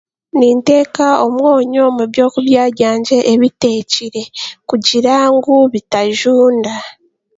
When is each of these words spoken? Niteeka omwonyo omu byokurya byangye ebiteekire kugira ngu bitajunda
Niteeka 0.37 1.05
omwonyo 1.25 1.79
omu 1.89 2.03
byokurya 2.13 2.63
byangye 2.75 3.17
ebiteekire 3.33 4.21
kugira 4.69 5.15
ngu 5.33 5.55
bitajunda 5.73 6.73